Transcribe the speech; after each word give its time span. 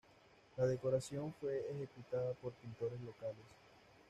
La 0.57 0.65
decoración 0.65 1.31
fue 1.39 1.59
ejecutada 1.69 2.33
por 2.41 2.53
pintores 2.53 2.99
locales. 3.01 3.45